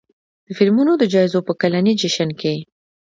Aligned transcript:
د 0.47 0.49
فلمونو 0.57 0.91
د 0.97 1.03
جایزو 1.13 1.39
په 1.47 1.53
کلني 1.61 1.93
جشن 2.01 2.29
کې 2.39 2.55